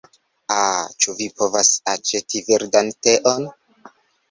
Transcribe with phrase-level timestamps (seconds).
[0.53, 3.49] Ah, ĉu mi povas aĉeti verdan teon?